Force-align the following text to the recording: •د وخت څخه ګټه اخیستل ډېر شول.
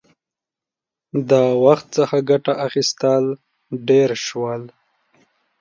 •د 1.29 1.31
وخت 1.63 1.85
څخه 1.97 2.17
ګټه 2.29 2.53
اخیستل 2.67 3.23
ډېر 3.87 4.09
شول. 4.25 4.63